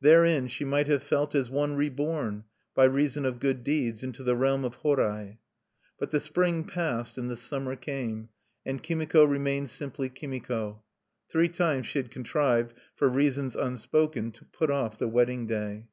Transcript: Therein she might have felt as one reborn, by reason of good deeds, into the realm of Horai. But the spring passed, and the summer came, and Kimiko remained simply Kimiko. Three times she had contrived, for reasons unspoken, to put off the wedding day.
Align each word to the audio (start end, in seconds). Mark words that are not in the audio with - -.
Therein 0.00 0.46
she 0.46 0.64
might 0.64 0.86
have 0.86 1.02
felt 1.02 1.34
as 1.34 1.50
one 1.50 1.74
reborn, 1.74 2.44
by 2.72 2.84
reason 2.84 3.26
of 3.26 3.40
good 3.40 3.64
deeds, 3.64 4.04
into 4.04 4.22
the 4.22 4.36
realm 4.36 4.64
of 4.64 4.76
Horai. 4.76 5.38
But 5.98 6.12
the 6.12 6.20
spring 6.20 6.62
passed, 6.62 7.18
and 7.18 7.28
the 7.28 7.34
summer 7.34 7.74
came, 7.74 8.28
and 8.64 8.80
Kimiko 8.80 9.24
remained 9.24 9.70
simply 9.70 10.08
Kimiko. 10.08 10.84
Three 11.28 11.48
times 11.48 11.88
she 11.88 11.98
had 11.98 12.12
contrived, 12.12 12.74
for 12.94 13.08
reasons 13.08 13.56
unspoken, 13.56 14.30
to 14.30 14.44
put 14.44 14.70
off 14.70 14.98
the 14.98 15.08
wedding 15.08 15.48
day. 15.48 15.88